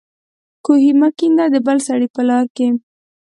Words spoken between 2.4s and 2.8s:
کې